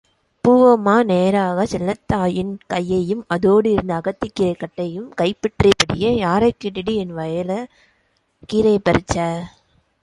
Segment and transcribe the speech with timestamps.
[0.43, 7.65] பூவம்மா, நேராக செல்லாத்தாவின் கையையும் அதோடு இருந்த அகத்திக்கீரைக் கட்டையும் கைப்பற்றியபடியே, யாரைக்கேட்டுடி என் வயலுல
[8.47, 9.29] கீரை பறிச்சே?